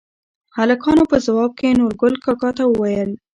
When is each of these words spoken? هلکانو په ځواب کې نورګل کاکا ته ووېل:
هلکانو 0.57 1.03
په 1.11 1.17
ځواب 1.25 1.51
کې 1.59 1.77
نورګل 1.79 2.13
کاکا 2.23 2.49
ته 2.57 2.63
ووېل: 2.67 3.11